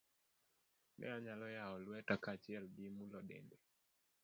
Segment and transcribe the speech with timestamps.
[0.97, 3.57] Ne anyalo yawo lweta kaachiel gi mulo dende.